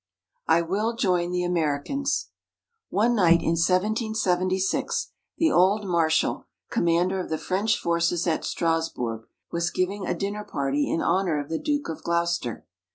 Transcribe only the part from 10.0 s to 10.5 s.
a dinner